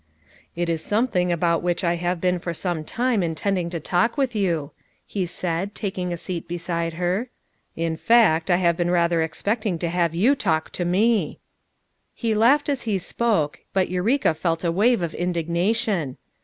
"It 0.55 0.67
is 0.67 0.83
something 0.83 1.31
about 1.31 1.61
which 1.61 1.83
I 1.83 1.93
have 1.97 2.19
been 2.19 2.39
for 2.39 2.55
some 2.55 2.83
time 2.83 3.21
intending 3.21 3.69
to 3.69 3.79
talk 3.79 4.17
with 4.17 4.33
you," 4.35 4.71
he 5.05 5.27
said, 5.27 5.75
taking 5.75 6.11
a 6.11 6.17
seat 6.17 6.47
beside 6.47 6.93
her. 6.93 7.29
"In 7.75 7.97
fact 7.97 8.49
I 8.49 8.55
have 8.55 8.75
been 8.75 8.89
rather 8.89 9.21
expecting 9.21 9.77
to 9.77 9.89
have 9.89 10.15
you 10.15 10.33
talk 10.35 10.71
to 10.71 10.85
me." 10.85 11.37
He 12.15 12.33
laughed 12.33 12.67
as 12.67 12.81
he 12.89 12.97
spoke, 12.97 13.59
but 13.73 13.89
Eureka 13.89 14.33
felt 14.33 14.63
a 14.63 14.71
wave 14.71 15.03
of 15.03 15.13
indignation. 15.13 16.17